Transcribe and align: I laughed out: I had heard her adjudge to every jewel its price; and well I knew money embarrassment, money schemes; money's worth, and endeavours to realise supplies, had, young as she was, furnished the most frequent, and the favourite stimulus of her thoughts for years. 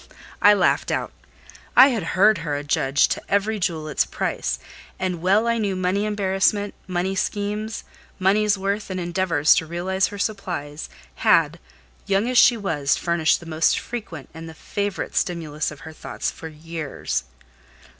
I 0.41 0.55
laughed 0.55 0.89
out: 0.89 1.11
I 1.77 1.89
had 1.89 2.01
heard 2.17 2.39
her 2.39 2.55
adjudge 2.55 3.07
to 3.09 3.21
every 3.29 3.59
jewel 3.59 3.87
its 3.87 4.03
price; 4.03 4.57
and 4.97 5.21
well 5.21 5.45
I 5.47 5.59
knew 5.59 5.75
money 5.75 6.07
embarrassment, 6.07 6.73
money 6.87 7.13
schemes; 7.13 7.83
money's 8.17 8.57
worth, 8.57 8.89
and 8.89 8.99
endeavours 8.99 9.53
to 9.57 9.67
realise 9.67 10.09
supplies, 10.19 10.89
had, 11.17 11.59
young 12.07 12.27
as 12.27 12.39
she 12.39 12.57
was, 12.57 12.97
furnished 12.97 13.41
the 13.41 13.45
most 13.45 13.77
frequent, 13.77 14.29
and 14.33 14.49
the 14.49 14.55
favourite 14.55 15.15
stimulus 15.15 15.69
of 15.69 15.81
her 15.81 15.93
thoughts 15.93 16.31
for 16.31 16.47
years. 16.47 17.25